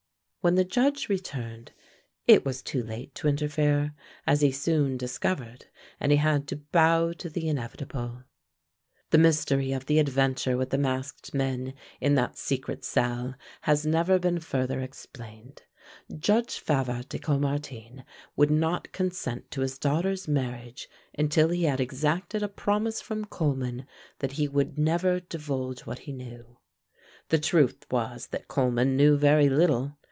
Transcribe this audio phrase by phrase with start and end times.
[0.43, 1.71] When the Judge returned
[2.25, 3.93] it was too late to interfere,
[4.25, 5.67] as he soon discovered,
[5.99, 8.23] and he had to bow to the inevitable.
[9.11, 14.17] The mystery of the adventure with the masked men in that secret salle has never
[14.17, 15.61] been further explained.
[16.17, 18.03] Judge Favart de Caumartin
[18.35, 23.85] would not consent to his daughter's marriage until he had exacted a promise from Coleman
[24.17, 26.57] that he would never divulge what he knew.
[27.29, 29.97] The truth was that Coleman knew very little.